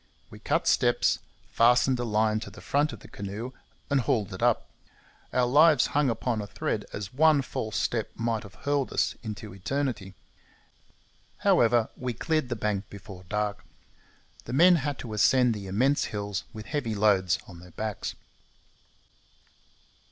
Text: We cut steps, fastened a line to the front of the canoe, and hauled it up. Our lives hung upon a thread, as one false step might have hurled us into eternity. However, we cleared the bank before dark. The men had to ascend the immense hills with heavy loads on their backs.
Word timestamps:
We 0.31 0.39
cut 0.39 0.65
steps, 0.65 1.19
fastened 1.51 1.99
a 1.99 2.03
line 2.03 2.39
to 2.39 2.49
the 2.49 2.59
front 2.59 2.91
of 2.91 3.01
the 3.01 3.07
canoe, 3.07 3.51
and 3.87 4.01
hauled 4.01 4.33
it 4.33 4.41
up. 4.41 4.67
Our 5.31 5.45
lives 5.45 5.85
hung 5.93 6.09
upon 6.09 6.41
a 6.41 6.47
thread, 6.47 6.85
as 6.91 7.13
one 7.13 7.43
false 7.43 7.77
step 7.77 8.09
might 8.15 8.41
have 8.41 8.55
hurled 8.65 8.91
us 8.91 9.13
into 9.21 9.53
eternity. 9.53 10.15
However, 11.45 11.89
we 11.95 12.13
cleared 12.13 12.49
the 12.49 12.55
bank 12.55 12.89
before 12.89 13.25
dark. 13.29 13.63
The 14.45 14.53
men 14.53 14.77
had 14.77 14.97
to 15.05 15.13
ascend 15.13 15.53
the 15.53 15.67
immense 15.67 16.05
hills 16.05 16.45
with 16.51 16.65
heavy 16.65 16.95
loads 16.95 17.37
on 17.47 17.59
their 17.59 17.69
backs. 17.69 18.15